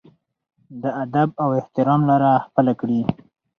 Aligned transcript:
د 0.81 0.83
ادب 1.03 1.29
او 1.43 1.49
احترام 1.59 2.01
لار 2.09 2.21
خپله 2.45 2.73
کړي. 2.79 3.01